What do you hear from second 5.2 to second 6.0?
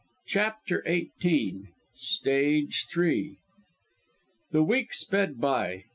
by.